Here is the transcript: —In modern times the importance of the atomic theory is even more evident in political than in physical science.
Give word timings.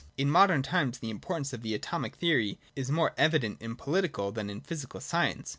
—In 0.17 0.31
modern 0.31 0.63
times 0.63 0.97
the 0.97 1.11
importance 1.11 1.53
of 1.53 1.61
the 1.61 1.75
atomic 1.75 2.15
theory 2.15 2.57
is 2.75 2.87
even 2.87 2.95
more 2.95 3.13
evident 3.19 3.61
in 3.61 3.75
political 3.75 4.31
than 4.31 4.49
in 4.49 4.59
physical 4.59 4.99
science. 4.99 5.49